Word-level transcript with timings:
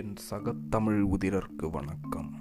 என் 0.00 0.14
சகத்தமிழ் 0.30 1.06
உதிரர்க்கு 1.10 1.70
வணக்கம். 1.70 2.34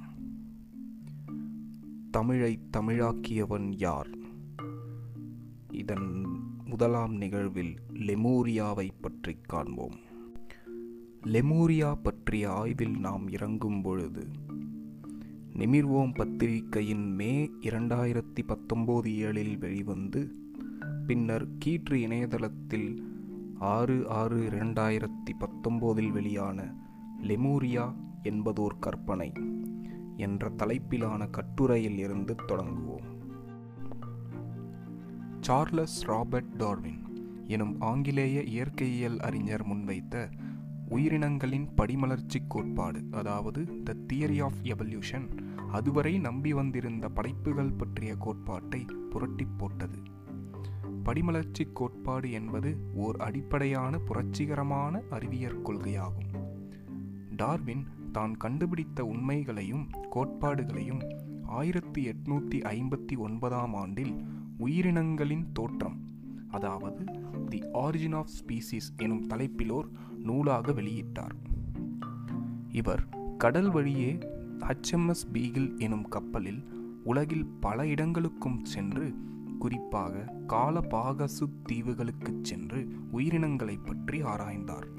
தமிழை 2.12 2.60
தமிழாக்கியவன் 2.78 3.74
யார்? 3.78 4.10
இதன் 5.72 6.26
முதலாம் 6.66 7.16
நிகழ்வில் 7.16 7.76
லெமூரியாவை 7.94 8.90
பற்றி 9.02 9.36
காண்போம். 9.42 9.96
லெமூரியா 11.24 11.96
பற்றிய 12.04 12.52
ஆய்வில் 12.52 13.00
நாம் 13.00 13.28
இறங்கும் 13.28 13.82
பொழுது 13.82 14.28
நிமிர்வோம் 15.54 16.14
பத்திரிகையின் 16.14 17.12
மே 17.12 17.46
இரண்டாயிரத்தி 17.62 18.40
பத்தொம்போது 18.48 19.08
ஏழில் 19.08 19.58
வெளிவந்து 19.58 20.36
பின்னர் 21.08 21.48
கீற்று 21.58 22.02
இணையதளத்தில் 22.02 23.04
ஆறு 23.60 24.10
ஆறு 24.10 24.38
இரண்டாயிரத்தி 24.38 25.32
பத்தொம்போதில் 25.40 26.12
வெளியான 26.12 26.88
லெமூரியா 27.22 27.94
என்பதோர் 28.24 28.80
கற்பனை 28.80 29.34
என்ற 30.18 30.50
தலைப்பிலான 30.50 31.30
கட்டுரையில் 31.30 31.98
இருந்து 31.98 32.36
தொடங்குவோம். 32.48 33.18
சார்லஸ் 35.42 36.06
ராபர்ட் 36.06 36.56
டார்வின் 36.56 37.04
எனும் 37.48 37.82
ஆங்கிலேய 37.82 38.42
இயற்கையியல் 38.42 39.20
அறிஞர் 39.20 39.68
முன்வைத்த 39.68 40.32
உயிரினங்களின் 40.90 41.68
படிமலர்ச்சி 41.78 42.40
கோட்பாடு 42.48 43.04
அதாவது 43.12 43.84
த 43.84 43.96
தியரி 44.14 44.44
ஆஃப் 44.44 44.60
எவல்யூஷன் 44.64 45.38
அதுவரை 45.72 46.20
நம்பி 46.20 46.54
வந்திருந்த 46.54 47.10
படைப்புகள் 47.10 47.74
பற்றிய 47.74 48.16
கோட்பாட்டை 48.16 48.86
புரட்டி 49.10 49.48
போட்டது. 49.58 49.98
படிமலர்ச்சி 51.04 51.72
கோட்பாடு 51.74 52.32
என்பது 52.32 52.78
ஓர் 52.94 53.16
அடிப்படையான 53.16 53.98
புரட்சிகரமான 53.98 55.02
அறிவியற் 55.10 55.62
கொள்கையாகும். 55.64 56.39
டார்வின் 57.40 57.84
தான் 58.12 58.34
கண்டுபிடித்த 58.38 59.04
உண்மைகளையும் 59.06 59.86
கோட்பாடுகளையும் 60.12 61.02
ஆயிரத்தி 61.46 62.02
எட்நூத்தி 62.08 62.58
ஐம்பத்தி 62.72 63.16
ஒன்பதாம் 63.18 63.74
ஆண்டில் 63.74 64.14
உயிரினங்களின் 64.60 65.46
தோற்றம் 65.54 65.98
அதாவது 66.50 67.04
தி 67.50 67.60
ஆரிஜின் 67.74 68.16
ஆஃப் 68.16 68.32
ஸ்பீசிஸ் 68.40 68.90
எனும் 68.98 69.28
தலைப்பிலோர் 69.28 69.88
நூலாக 70.24 70.72
வெளியிட்டார். 70.72 71.36
இவர் 72.72 73.04
கடல் 73.38 73.72
வழியே 73.72 74.18
ஹச்எம்எஸ் 74.60 75.26
பீகில் 75.34 75.80
எனும் 75.80 76.08
கப்பலில் 76.08 76.62
உலகில் 77.04 77.46
பல 77.60 77.88
இடங்களுக்கும் 77.88 78.60
சென்று 78.66 79.08
குறிப்பாக 79.60 80.24
காலபாகசு 80.48 81.46
தீவுகளுக்கு 81.66 82.40
சென்று 82.42 82.82
உயிரினங்களை 83.12 83.78
பற்றி 83.78 84.24
ஆராய்ந்தார். 84.24 84.90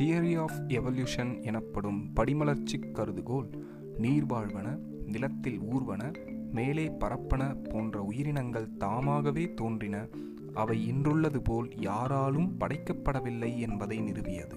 தியரி 0.00 0.38
ஆஃப் 0.38 0.60
எவல்யூஷன் 0.68 1.42
எனப்படும் 1.42 2.10
படிமலர்ச்சி 2.16 2.76
கருதுகோள் 2.78 3.60
நீர்வாழ்வன 3.98 4.78
நிலத்தில் 5.06 5.60
ஊர்வன 5.60 6.14
மேலே 6.52 6.88
பரப்பன 6.88 7.56
போன்ற 7.68 8.02
உயிரினங்கள் 8.02 8.76
தாமாகவே 8.76 9.54
தோன்றின. 9.54 10.08
அவை 10.54 10.92
இன்றுள்ளது 10.92 11.40
போல் 11.44 11.80
யாராலும் 11.80 12.56
படைக்கப்படவில்லை 12.60 13.58
என்பதை 13.58 13.98
நிறுவியது. 13.98 14.56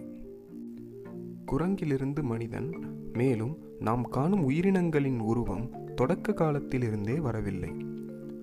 குரங்கிலிருந்து 1.45 2.23
மனிதன் 2.23 2.69
மேலும் 3.13 3.57
நாம் 3.79 4.03
காணும் 4.03 4.49
உயிரினங்களின் 4.49 5.19
உருவம் 5.19 5.69
தொடக்க 5.95 6.33
காலத்திலிருந்தே 6.33 7.19
வரவில்லை. 7.19 7.75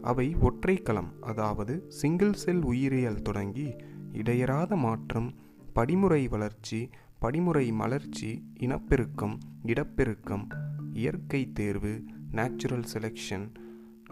அவை 0.03 0.37
ஒற்றை 0.41 0.77
களம் 0.77 1.13
அதாவது 1.21 1.85
சிங்கிள் 1.89 2.33
செல் 2.33 2.63
உயிரியல் 2.63 3.23
தொடங்கி 3.23 3.75
இடையறாத 4.13 4.77
மாற்றம் 4.77 5.33
படிமுறை 5.73 6.29
வளர்ச்சி 6.29 6.89
படிமுறை 7.19 7.73
மலர்ச்சி 7.73 8.53
இனப்பெருக்கம் 8.61 9.39
இடப்பெருக்கம் 9.67 10.47
இயற்கை 10.93 11.53
தேர்வு 11.53 12.05
நேச்சுரல் 12.31 12.85
செலெக்ஷன் 12.95 13.55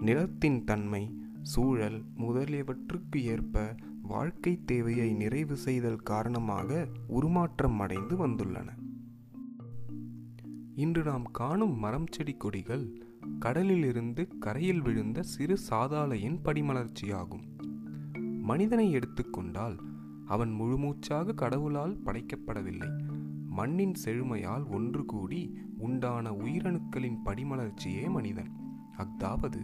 நிலத்தின் 0.00 0.64
தன்மை 0.64 1.16
சூழல் 1.42 2.04
முதலியவற்றுக்கு 2.18 3.16
ஏற்ப 3.16 3.74
வாழ்க்கை 4.02 4.64
தேவையை 4.64 5.12
நிறைவு 5.12 5.56
செய்தல் 5.56 5.96
காரணமாக 5.96 6.88
உருமாற்றம் 7.06 7.80
அடைந்து 7.80 8.28
வந்துள்ளன. 8.28 8.68
இன்று 10.74 11.02
நாம் 11.02 11.24
காணும் 11.32 11.78
மரம் 11.78 12.06
செடி 12.10 12.34
கொடிகள் 12.34 13.02
கடலிலிருந்து 13.38 14.28
கரையில் 14.40 14.82
விழுந்த 14.82 15.22
சிறு 15.22 15.58
சாதாளையின் 15.70 16.38
படிமலர்ச்சியாகும். 16.44 17.44
மனிதனை 18.40 18.90
எடுத்துக்கொண்டால் 18.90 19.76
அவன் 20.28 20.52
முழுமூச்சாக 20.60 21.34
கடவுளால் 21.34 22.00
படைக்கப்படவில்லை. 22.04 22.90
மண்ணின் 23.48 23.94
செழுமையால் 23.94 24.64
ஒன்று 24.66 25.04
கூடி 25.04 25.40
உண்டான 25.78 26.30
உயிரணுக்களின் 26.30 27.18
படிமலர்ச்சியே 27.24 28.10
மனிதன். 28.10 28.50
அஃதாவது 28.98 29.60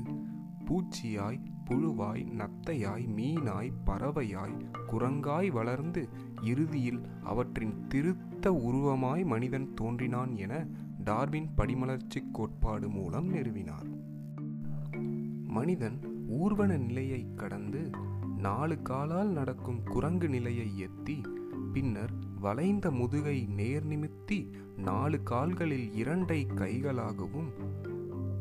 பூச்சியாய் 0.64 1.40
புழுவாய் 1.64 2.24
நத்தையாய் 2.32 3.04
மீனாய் 3.16 3.72
பறவையாய் 3.86 4.56
குரங்காய் 4.86 5.50
வளர்ந்து 5.50 6.08
இறுதியில் 6.42 7.00
அவற்றின் 7.22 7.86
திருத்த 7.88 8.52
உருவமாய் 8.52 9.24
மனிதன் 9.24 9.74
தோன்றினான் 9.74 10.36
என 10.36 10.66
டார்வின் 11.04 11.48
படிமலர்ச்சி 11.56 12.22
கோட்பாடு 12.32 12.88
மூலம் 12.88 13.28
நிறுவினார். 13.34 13.88
மனிதன் 15.48 15.98
ஊர்வன 16.30 16.78
நிலையை 16.78 17.26
கடந்து 17.36 17.90
நாலு 18.44 18.82
காலால் 18.82 19.28
நடக்கும் 19.28 19.82
குரங்கு 19.82 20.28
நிலையை 20.28 20.84
எத்தி 20.84 21.22
பின்னர் 21.72 22.12
வளைந்த 22.40 22.90
முதுகை 22.90 23.46
நேர் 23.46 23.86
நிமித்தி 23.86 24.52
நாலு 24.76 25.22
கால்களில் 25.22 26.04
இரண்டை 26.04 26.46
கைகளாகவும் 26.54 27.50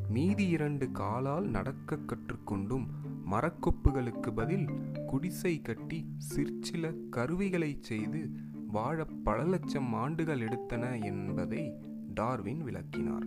மீதி 0.10 0.48
இரண்டு 0.48 0.92
காலால் 0.92 1.46
நடக்க 1.46 1.96
கற்றுக்கொண்டும் 1.96 2.86
மரக்கொப்புகளுக்கு 3.32 4.32
பதில் 4.36 4.68
குடிசை 5.06 5.62
கட்டி 5.62 6.06
சிற்சில 6.18 6.94
கருவிகளை 7.10 7.78
செய்து 7.82 8.30
வாழ 8.68 9.06
பல 9.06 9.44
லட்சம் 9.44 9.94
ஆண்டுகள் 9.94 10.42
எடுத்தன 10.42 11.04
என்பதை 11.04 11.74
டார்வின் 12.14 12.64
விளக்கினார். 12.64 13.26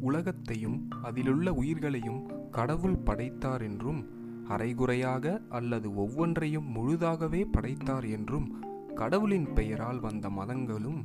உலகத்தையும் 0.00 0.88
அதிலுள்ள 1.02 1.52
உயிர்களையும் 1.52 2.50
கடவுள் 2.50 2.96
படைத்தார் 2.96 3.62
என்றும் 3.62 4.17
அரைகுறையாக 4.48 5.40
அல்லது 5.48 5.94
ஒவ்வொன்றையும் 5.94 6.68
முழுதாகவே 6.76 7.44
படைத்தார் 7.52 8.06
என்றும் 8.10 8.48
கடவுளின் 8.94 9.52
பெயரால் 9.52 10.00
வந்த 10.00 10.28
மதங்களும் 10.30 11.00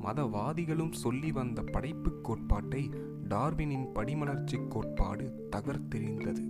மதவாதிகளும் 0.00 0.92
சொல்லி 0.92 1.32
வந்த 1.32 1.62
படைப்பு 1.62 2.10
கோட்பாட்டை 2.20 2.90
டார்வினின் 3.28 3.86
படிமலர்ச்சி 3.94 4.58
கோட்பாடு 4.68 5.48
தகர்த்தெறிந்தது. 5.56 6.42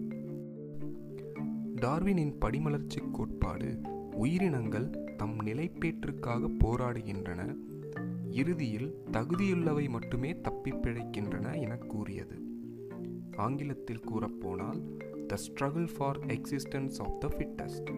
டார்வினின் 1.74 2.34
படிமலர்ச்சி 2.38 3.00
கோட்பாடு 3.12 3.80
உயிரினங்கள் 4.12 4.88
தம் 5.16 5.36
நிலைப்பேற்றுக்காக 5.40 6.50
போராடுகின்றன 6.64 7.56
இறுதியில் 8.30 8.90
தகுதியுள்ளவை 9.12 9.88
மட்டுமே 9.88 10.40
தப்பி 10.40 10.70
பிழைக்கின்றன 10.70 11.60
என 11.60 11.76
கூறியது. 11.76 12.36
ஆங்கிலத்தில் 13.36 14.04
கூறப்போனால் 14.10 14.80
the 15.28 15.38
struggle 15.44 15.88
for 15.96 16.18
existence 16.26 17.00
of 17.00 17.20
the 17.20 17.28
fittest 17.28 17.90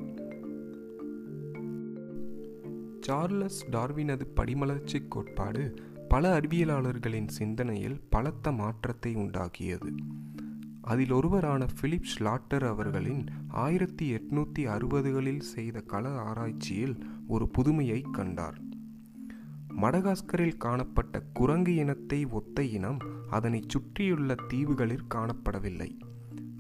Charles 3.01 3.61
டார்வினது 3.71 4.25
படிமலர்ச்சி 4.37 4.99
கோட்பாடு 5.09 5.75
பல 6.09 6.41
அறிவியலாளர்களின் 6.41 7.29
சிந்தனையில் 7.29 8.01
பலத்த 8.11 8.53
மாற்றத்தை 8.53 9.17
உண்டாக்கியது. 9.17 9.91
அதில் 10.83 11.11
ஒருவரான 11.11 11.67
பிலிப் 11.81 12.09
ஸ்லாட்டர் 12.15 12.67
அவர்களின் 12.67 13.25
ஆயிரத்தி 13.49 14.07
எட்நூத்தி 14.15 14.59
அறுபதுகளில் 14.59 15.45
செய்த 15.55 15.81
கள 15.81 16.09
ஆராய்ச்சியில் 16.09 16.97
ஒரு 17.29 17.49
புதுமையை 17.49 18.01
கண்டார். 18.13 18.59
மடகாஸ்கரில் 19.83 20.57
காணப்பட்ட 20.57 21.23
குரங்கு 21.33 21.75
இனத்தை 21.75 22.25
ஒத்த 22.25 22.63
இனம் 22.63 22.99
அதனை 23.31 23.63
சுற்றியுள்ள 23.67 24.35
தீவுகளில் 24.49 25.11
காணப்படவில்லை. 25.15 25.91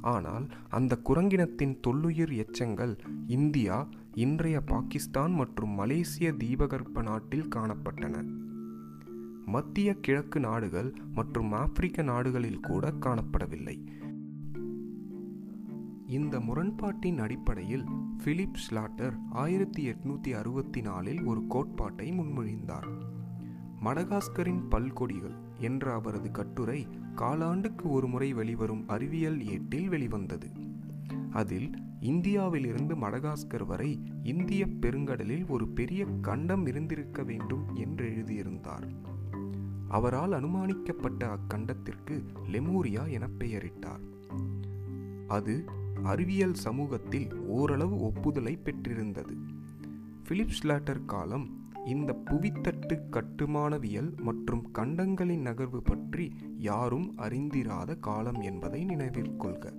ஆனால் 0.00 0.47
அந்த 0.69 0.99
குரங்கினத்தின் 1.05 1.79
தொல்லுயிர் 1.87 2.37
எச்சங்கள் 2.37 2.99
இந்தியா 3.26 3.88
இன்றைய 4.14 4.61
பாகிஸ்தான் 4.61 5.32
மற்றும் 5.32 5.70
மலேசிய 5.70 6.32
தீபகற்ப 6.32 7.02
நாட்டில் 7.02 7.49
காணப்பட்டன. 7.56 8.25
மத்திய 9.47 9.94
கிழக்கு 9.94 10.41
நாடுகள் 10.41 10.94
மற்றும் 11.14 11.52
ஆப்பிரிக்க 11.52 12.02
நாடுகளில் 12.02 12.61
கூட 12.61 12.91
காணப்படவில்லை. 12.91 13.87
இந்த 16.06 16.41
முரண்பாட்டின் 16.41 17.19
அடிப்படையில் 17.19 17.85
பிலிப் 18.25 18.56
ஸ்லாட்டர் 18.70 19.12
ஆயிரத்தி 19.31 19.91
எட்நூத்தி 19.91 20.31
அறுபத்தி 20.31 20.81
நாலில் 20.81 21.23
ஒரு 21.23 21.46
கோட்பாட்டை 21.49 22.12
முன்மொழிந்தார். 22.12 22.88
மடகாஸ்கரின் 23.85 24.62
பல்கொடிகள் 24.70 25.35
என்ற 25.58 25.93
அவரது 25.93 26.31
கட்டுரை 26.31 26.87
காலாண்டுக்கு 27.16 27.82
ஒரு 27.82 28.08
முறை 28.08 28.32
வெளிவரும் 28.32 28.88
அறிவியல் 28.88 29.46
ஏட்டில் 29.46 29.88
வெளிவந்தது. 29.88 30.50
அதில் 31.30 31.70
இந்தியாவிலிருந்து 32.00 32.96
மடகாஸ்கர் 32.96 33.66
வரை 33.66 34.02
இந்திய 34.22 34.66
பெருங்கடலில் 34.66 35.48
ஒரு 35.48 35.68
பெரிய 35.68 36.06
கண்டம் 36.20 36.66
இருந்திருக்க 36.66 37.22
வேண்டும் 37.22 37.74
என்று 37.74 38.16
எழுதியிருந்தார். 38.16 38.88
அவரால் 39.88 40.32
அனுமானிக்கப்பட்ட 40.32 41.38
அக்கண்டத்திற்கு 41.38 42.22
லெமூரியா 42.52 43.10
என 43.10 43.28
பெயரிட்டார். 43.38 44.00
அது 45.26 45.64
அறிவியல் 46.02 46.54
சமூகத்தில் 46.54 47.36
ஓரளவு 47.36 48.00
ஒப்புதலை 48.00 48.56
பெற்றிருந்தது. 48.56 49.36
பிலிப் 50.24 50.50
ஸ்லாட்டர் 50.62 51.04
காலம் 51.04 51.59
இந்த 51.87 52.12
புவித்தட்டு 52.12 53.03
கட்டுமானவியல் 53.11 54.17
மற்றும் 54.17 54.71
கண்டங்களின் 54.75 55.47
நகர்வு 55.47 55.81
பற்றி 55.85 56.32
யாரும் 56.59 57.19
அறிந்திராத 57.19 57.99
காலம் 57.99 58.41
என்பதை 58.41 58.85
நினைவில் 58.85 59.37
கொள்க. 59.37 59.73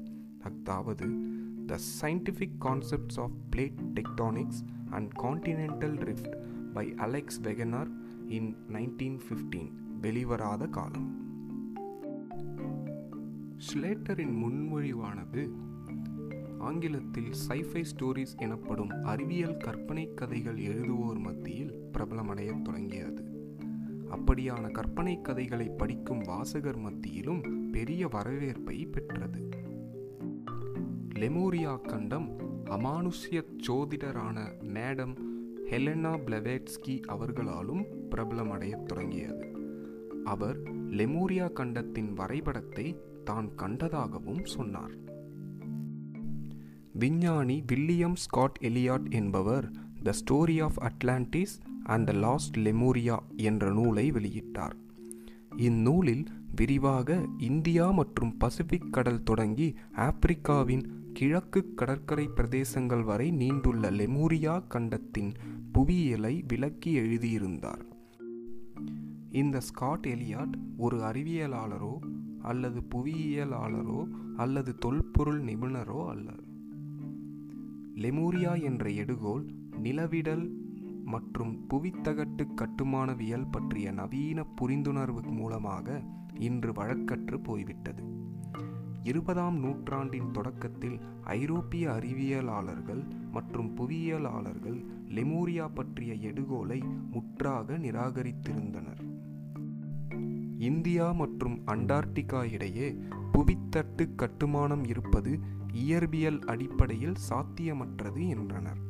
அதாவது 0.43 1.07
the 1.67 1.77
scientific 2.01 2.57
concepts 2.59 3.19
of 3.19 3.31
plate 3.55 3.81
tectonics 3.93 4.61
and 4.89 5.11
continental 5.17 5.97
rift 5.97 6.35
by 6.73 6.93
Alex 6.95 7.41
Wegener 7.41 7.91
in 8.27 8.55
nineteen 8.67 9.19
fifteen 9.27 9.71
வெளிவராத 10.01 10.69
காலம். 10.69 11.29
ஸ்லேட்டரின் 13.57 14.35
முன்மொழிவானது 14.43 15.51
ஆங்கிலத்தில் 16.61 17.31
சைஃபை 17.47 17.83
ஸ்டோரிஸ் 17.91 18.37
எனப்படும் 18.37 18.89
அறிவியல் 19.03 19.57
கற்பனை 19.57 20.13
கதைகள் 20.13 20.57
எழுதுவோர் 20.57 21.19
மத்தியில் 21.19 21.73
பிரபலமடைய 21.93 22.61
தொடங்கியது. 22.61 23.23
அப்படியான 24.09 24.71
கற்பனை 24.71 25.21
கதைகளை 25.21 25.67
படிக்கும் 25.69 26.21
வாசகர் 26.21 26.77
மத்தியிலும் 26.77 27.71
பெரிய 27.71 28.07
வரவேற்பை 28.07 28.85
பெற்றது. 28.85 29.49
லெமோரியா 31.15 31.81
கண்டம் 31.81 32.29
அமானுஷ்ய 32.65 33.41
சோதிடரான 33.67 34.37
மேடம் 34.73 35.13
ஹெலனா 35.69 36.13
பிளவேட்ஸ்கி 36.25 36.99
அவர்களாலும் 36.99 37.83
பிரபலமடையத் 38.09 38.83
தொடங்கியது. 38.83 39.47
அவர் 40.23 40.57
லெமூரியா 40.73 41.53
கண்டத்தின் 41.53 42.13
வரைபடத்தை 42.13 42.87
தான் 43.23 43.55
கண்டதாகவும் 43.55 44.45
சொன்னார். 44.45 44.95
விஞ்ஞானி 46.93 47.63
வில்லியம் 47.67 48.15
ஸ்காட் 48.15 48.57
எலியாட் 48.61 49.11
என்பவர் 49.11 49.71
the 50.03 50.13
story 50.19 50.63
of 50.63 50.77
Atlantis 50.77 51.59
and 51.83 52.05
the 52.05 52.11
lost 52.11 52.57
Lemuria 52.57 53.17
என்ற 53.35 53.71
நூலை 53.71 54.11
வெளியிட்டார். 54.11 54.73
இந்நூலில் 55.55 56.25
விரிவாக 56.55 57.25
இந்தியா 57.37 57.91
மற்றும் 57.91 58.37
பசிபிக் 58.37 58.93
கடல் 58.93 59.23
தொடங்கி 59.23 59.75
ஆப்பிரிக்காவின் 59.95 60.85
கிழக்கு 61.13 61.73
கடற்கரை 61.73 62.29
பிரதேசங்கள் 62.35 63.03
வரை 63.03 63.31
நீண்டுள்ள 63.31 63.91
லெமூரியா 63.91 64.67
கண்டத்தின் 64.67 65.31
புவியியலை 65.71 66.43
விளக்கி 66.47 66.93
எழுதியிருந்தார். 66.93 67.85
இந்த 69.31 69.59
ஸ்காட் 69.59 70.05
எலியாட் 70.05 70.51
ஒரு 70.77 70.97
அறிவியலாளரோ 70.97 71.99
அல்லது 72.41 72.81
புவியியலாளரோ 72.95 74.07
அல்லது 74.35 74.75
தொல்பொருள் 74.75 75.43
நிபுணரோ 75.43 76.07
அல்ல. 76.07 76.33
லெமூரியா 78.01 78.61
என்ற 78.63 78.89
எடுகோல் 78.89 79.45
நிலவிடல் 79.83 80.49
மற்றும் 81.05 81.65
புவித்தகட்டு 81.67 82.47
கட்டுமானவியல் 82.55 83.51
பற்றிய 83.51 83.91
நவீன 83.91 84.45
புரிந்துணர்வு 84.61 85.31
மூலமாக 85.31 86.01
இன்று 86.39 86.73
வழக்கற்று 86.73 87.39
போய்விட்டது. 87.39 88.03
இருபதாம் 89.03 89.59
நூற்றாண்டின் 89.59 90.31
தொடக்கத்தில் 90.31 90.99
ஐரோப்பிய 91.23 91.89
அறிவியலாளர்கள் 91.89 93.03
மற்றும் 93.31 93.75
புவியியலாளர்கள் 93.75 94.85
லெமூரியா 95.07 95.69
பற்றிய 95.73 96.13
எடுகோலை 96.13 96.81
முற்றாக 97.11 97.77
நிராகரித்திருந்தனர். 97.77 99.01
இந்தியா 100.57 101.11
மற்றும் 101.11 101.61
அண்டார்டிகா 101.65 102.51
இடையே 102.51 102.95
புவித்தட்டு 103.33 104.15
கட்டுமானம் 104.15 104.85
இருப்பது 104.87 105.39
இயற்பியல் 105.73 106.39
அடிப்படையில் 106.45 107.17
சாத்தியமற்றது 107.29 108.29
என்றனர். 108.29 108.81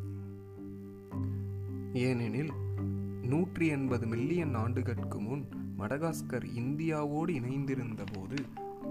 ஏனெனில் 1.93 2.51
நூற்றி 3.21 3.67
எண்பது 3.67 4.07
மில்லியன் 4.07 4.53
ஆண்டுகளுக்கு 4.53 5.19
முன் 5.19 5.43
மடகாஸ்கர் 5.77 6.45
இந்தியாவோடு 6.55 7.29
இணைந்திருந்த 7.29 8.03
போது 8.13 8.37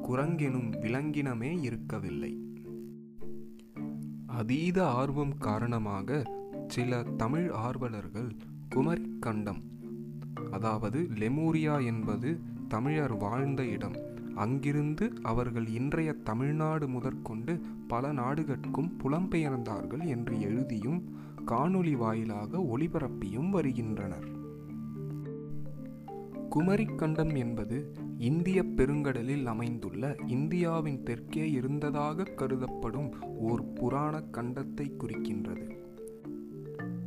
குரங்கெனும் 0.09 0.71
விலங்கினமே 0.81 1.61
இருக்கவில்லை. 1.61 2.33
அதீத 4.27 4.89
ஆர்வம் 4.89 5.39
காரணமாக 5.39 6.23
சில 6.69 7.03
தமிழ் 7.03 7.51
ஆர்வலர்கள் 7.51 8.31
குமரி 8.69 9.17
கண்டம் 9.21 9.63
அதாவது 10.51 11.09
லெமூரியா 11.15 11.85
என்பது 11.85 12.41
தமிழர் 12.69 13.17
வாழ்ந்த 13.17 13.65
இடம் 13.65 13.97
அங்கிருந்து 14.35 15.13
அவர்கள் 15.23 15.67
இன்றைய 15.67 16.13
தமிழ்நாடு 16.13 16.89
முதற்கொண்டு 16.89 17.61
பல 17.89 18.13
நாடுகளுக்கும் 18.13 18.97
புலம்பெயர்ந்தார்கள் 19.03 20.07
என்று 20.07 20.41
எழுதியும் 20.41 21.19
காணொளி 21.47 21.97
வாயிலாக 21.97 22.59
ஒளிபரப்பியும் 22.59 23.51
வருகின்றனர். 23.51 24.39
குமரிக்கண்டம் 26.51 27.37
என்பது 27.37 27.95
இந்திய 28.19 28.63
பெருங்கடலில் 28.63 29.45
அமைந்துள்ள 29.45 30.17
இந்தியாவின் 30.27 31.03
தெற்கே 31.03 31.51
இருந்ததாக 31.51 32.23
கருதப்படும் 32.23 33.23
ஓர் 33.23 33.73
புராண 33.73 34.25
கண்டத்தை 34.33 34.93
குறிக்கின்றது. 34.99 35.79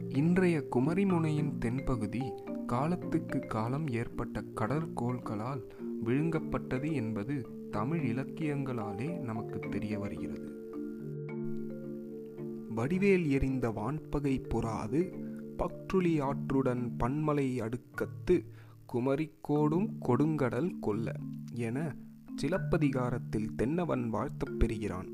இன்றைய 0.09 0.63
குமரிமுனையின் 0.75 1.51
தென்பகுதி 1.65 2.31
காலத்துக்கு 2.65 3.39
காலம் 3.39 3.87
ஏற்பட்ட 3.87 4.43
கடற்கோள்களால் 4.55 5.61
விழுங்கப்பட்டது 6.05 6.91
என்பது 6.91 7.47
தமிழ் 7.71 7.99
இலக்கியங்களாலே 7.99 9.19
நமக்கு 9.19 9.59
தெரிய 9.59 9.99
வருகிறது. 9.99 10.51
வடிவேல் 12.75 13.29
எறிந்த 13.29 13.69
வான்பகை 13.69 14.47
புறாது 14.47 15.13
பக்ருளி 15.57 16.21
ஆற்றுடன் 16.21 16.91
பன்மலை 16.97 17.59
அடுக்கத்து 17.59 18.45
குமரிக்கோடும் 18.93 19.87
கொடுங்கடல் 20.07 20.71
கொல்ல 20.81 21.11
என 21.53 21.95
சிலப்பதிகாரத்தில் 22.35 23.55
தென்னவன் 23.55 24.09
வாழ்த்தப் 24.09 24.59
பெறுகிறான். 24.59 25.07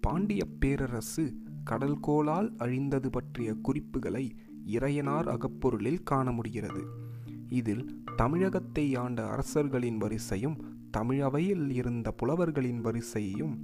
பாண்டிய 0.00 0.46
பேரரசு 0.58 1.34
கடல்கோளால் 1.70 2.56
அழிந்தது 2.56 3.10
பற்றிய 3.10 3.54
குறிப்புகளை 3.54 4.34
இறையனார் 4.66 5.28
அகப்பொருளில் 5.28 6.02
காண 6.02 6.32
முடிகிறது. 6.32 7.06
இதில் 7.48 8.02
தமிழகத்தை 8.16 8.94
ஆண்ட 8.94 9.28
அரசர்களின் 9.28 9.98
வரிசையும் 9.98 10.56
தமிழவையில் 10.90 11.70
இருந்த 11.70 12.10
புலவர்களின் 12.10 12.80
வரிசையும் 12.80 13.60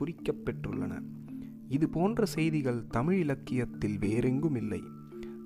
குறிக்கப்பெற்றுள்ளன 0.00 1.02
இது 1.68 1.88
போன்ற 1.88 2.24
செய்திகள் 2.24 2.86
தமிழ் 2.86 3.18
இலக்கியத்தில் 3.18 3.98
வேறெங்கும் 3.98 4.54
இல்லை. 4.54 4.82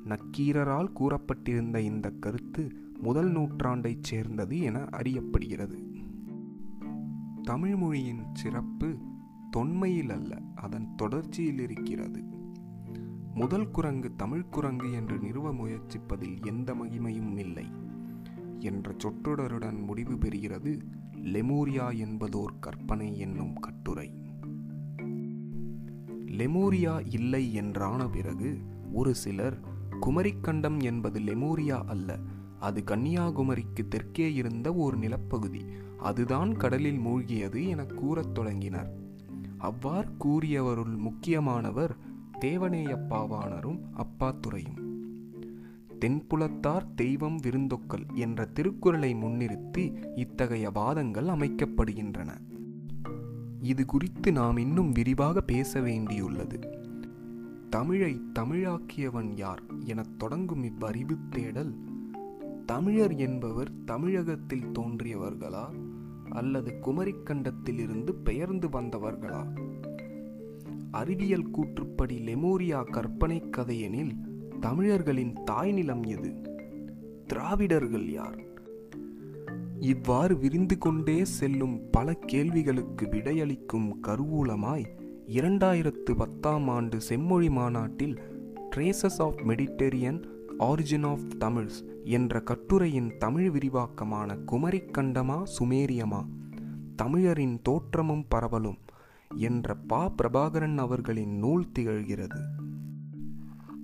நக்கீரரால் 0.04 0.92
கூறப்பட்டிருந்த 0.92 1.80
இந்த 1.80 2.10
கருத்து 2.10 2.72
முதல் 3.00 3.32
நூற்றாண்டைச் 3.32 4.02
சேர்ந்தது 4.02 4.58
என 4.58 4.78
அறியப்படுகிறது. 4.78 5.78
தமிழ்மொழியின் 7.42 8.22
சிறப்பு 8.32 8.98
தொன்மையில் 9.50 10.10
அல்ல 10.10 10.42
அதன் 10.54 10.94
தொடர்ச்சியில் 10.94 11.58
இருக்கிறது. 11.58 12.22
முதல் 13.38 13.70
குரங்கு 13.70 14.16
தமிழ் 14.16 14.42
குரங்கு 14.42 14.92
என்று 14.92 15.18
நிறுவ 15.18 15.52
முயற்சிப்பதில் 15.52 16.46
எந்த 16.46 16.74
மகிமையும் 16.74 17.38
இல்லை. 17.38 17.66
என்ற 18.58 18.94
சொற்றொடருடன் 18.98 19.80
முடிவு 19.80 20.14
பெறுகிறது 20.14 20.80
லெமூரியா 21.16 21.96
என்பதோர் 21.96 22.54
கற்பனை 22.60 23.18
என்னும் 23.18 23.54
கட்டுரை. 23.54 24.12
லெமூரியா 26.26 27.06
இல்லை 27.10 27.54
என்றான 27.54 28.08
பிறகு 28.08 28.58
ஒரு 28.92 29.14
சிலர் 29.14 29.60
குமரிக்கண்டம் 30.00 30.82
என்பது 30.82 31.20
லெமூரியா 31.20 31.84
அல்ல 31.84 32.18
அது 32.60 32.84
கன்னியாகுமரிக்கு 32.86 33.88
தெற்கே 33.88 34.34
இருந்த 34.34 34.74
ஒரு 34.74 34.96
நிலப்பகுதி 34.96 35.64
அதுதான் 35.98 36.56
கடலில் 36.56 36.98
மூழ்கியது 36.98 37.66
என 37.66 37.84
கூறத் 37.84 38.34
தொடங்கினர். 38.34 38.98
அவ்வாறு 39.58 40.08
கூறியவருள் 40.24 40.96
முக்கியமானவர் 40.96 42.06
தேவனேயப்பாவாணரும் 42.44 43.80
அப்பாத்துறையும். 43.96 44.86
தென்புலத்தார் 46.00 46.94
தெய்வம் 46.96 47.36
விருந்தொக்கல் 47.36 48.14
என்ற 48.14 48.44
திருக்குறளை 48.44 49.14
முன்னிறுத்தி 49.14 50.18
இத்தகைய 50.18 50.70
வாதங்கள் 50.70 51.24
அமைக்கப்படுகின்றன. 51.24 52.28
இது 53.62 53.86
குறித்து 53.86 54.32
நாம் 54.32 54.56
இன்னும் 54.56 54.92
விரிவாக 54.92 55.40
பேச 55.40 55.80
வேண்டியுள்ளது. 55.80 56.76
தமிழை 57.70 58.20
தமிழாக்கியவன் 58.38 59.36
யார் 59.36 59.62
எனத் 59.84 60.18
தொடங்கும் 60.18 60.64
இவ்வறிவு 60.64 61.16
தேடல் 61.30 61.74
தமிழர் 62.66 63.14
என்பவர் 63.14 63.70
தமிழகத்தில் 63.84 64.70
தோன்றியவர்களா 64.72 65.64
அல்லது 66.30 66.74
குமரிக்கண்டத்திலிருந்து 66.82 68.10
பெயர்ந்து 68.24 68.68
வந்தவர்களா? 68.68 69.67
அறிவியல் 70.90 71.50
கூற்றுப்படி 71.50 72.18
லெமோரியா 72.18 72.90
கற்பனை 72.90 73.50
கதையெனில் 73.50 74.12
தமிழர்களின் 74.60 75.32
தாய்நிலம் 75.44 76.02
எது? 76.02 76.42
திராவிடர்கள் 77.26 78.10
யார்? 78.10 78.46
இவ்வாறு 79.80 80.38
விரிந்து 80.38 80.78
கொண்டே 80.78 81.24
செல்லும் 81.24 81.90
பல 81.90 82.14
கேள்விகளுக்கு 82.14 83.06
விடையளிக்கும் 83.06 83.92
கருவூலமாய் 84.06 84.84
இரண்டாயிரத்து 85.26 86.16
பத்தாம் 86.16 86.68
ஆண்டு 86.68 87.00
செம்மொழி 87.00 87.50
மாநாட்டில் 87.50 88.18
traces 88.76 89.18
of 89.18 89.40
Mediterranean 89.46 90.24
origin 90.58 91.06
of 91.06 91.22
Tamils 91.40 92.04
என்ற 92.04 92.40
கட்டுரையின் 92.40 93.12
தமிழ் 93.18 93.50
விரிவாக்கமான 93.50 94.36
குமரிக்கண்டமா 94.52 95.42
சுமேரியமா? 95.58 96.24
தமிழரின் 96.96 97.58
தோற்றமும் 97.62 98.24
பரவலும் 98.28 98.78
என்ற 99.38 99.74
பா 99.74 100.12
பிரபாகரன் 100.22 100.76
அவர்களின் 100.76 101.34
நூல் 101.38 101.66
திகழ்கிறது. 101.78 102.40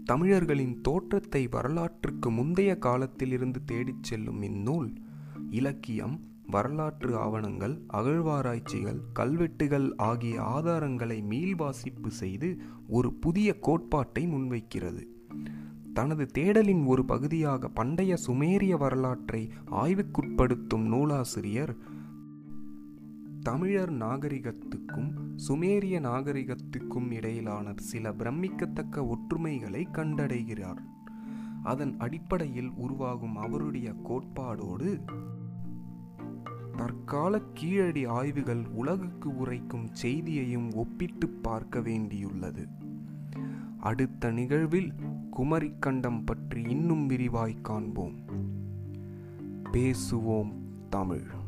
தமிழர்களின் 0.05 0.81
தோற்றத்தை 0.81 1.47
வரலாற்றுக்கு 1.47 2.31
முந்தைய 2.31 2.79
காலத்திலிருந்து 2.79 3.65
தேடிச் 3.65 4.03
செல்லும் 4.03 4.43
இந்நூல் 4.43 4.93
இலக்கியம் 5.51 6.21
வரலாற்று 6.47 7.17
ஆவணங்கள் 7.17 7.81
அகழ்வாராய்ச்சிகள் 7.93 9.01
கல்வெட்டுகள் 9.13 9.95
ஆகிய 9.97 10.43
ஆதாரங்களை 10.43 11.19
மீள்வாசிப்பு 11.23 12.07
செய்து 12.07 12.57
ஒரு 12.89 13.13
புதிய 13.13 13.59
கோட்பாட்டை 13.59 14.27
முன்வைக்கிறது. 14.27 15.03
தனது 15.93 16.27
தேடலின் 16.39 16.87
ஒரு 16.87 17.05
பகுதியாக 17.05 17.69
பண்டைய 17.69 18.17
சுமேரிய 18.27 18.77
வரலாற்றை 18.79 19.51
ஆய்வுக்குட்படுத்தும் 19.71 20.87
நூலாசிரியர் 20.87 21.77
தமிழர் 23.45 23.93
நாகரிகத்துக்கும் 23.93 25.11
சுமேரிய 25.49 26.01
நாகரிகத்துக்கும் 26.01 27.11
இடையிலான 27.11 27.73
சில 27.77 28.13
பிரமிக்கத்தக்க 28.13 29.01
ஒற்றுமைகளை 29.01 29.85
கண்டடைகிறார். 29.93 30.79
அதன் 31.63 31.97
அடிப்படையில் 31.99 32.71
உருவாகும் 32.71 33.37
அவருடைய 33.37 33.93
கோட்பாடோடு 33.93 35.01
தற்கால 36.77 37.41
கீழடி 37.55 38.05
ஆய்வுகள் 38.05 38.67
உலகுக்கு 38.67 39.37
உரைக்கும் 39.37 39.87
செய்தியையும் 40.03 40.73
ஒப்பிட்டு 40.75 41.29
பார்க்க 41.29 41.81
வேண்டியுள்ளது. 41.81 42.69
அடுத்த 43.79 44.31
நிகழ்வில் 44.31 44.93
குமரிக்கண்டம் 45.37 46.23
பற்றி 46.25 46.63
இன்னும் 46.63 47.11
விரிவாய் 47.11 47.61
காண்போம். 47.63 48.15
பேசுவோம் 49.73 50.53
தமிழ். 50.91 51.43